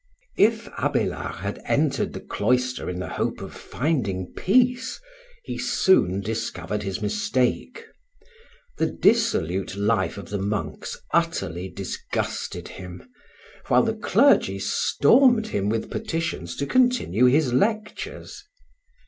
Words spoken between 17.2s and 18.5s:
his lectures.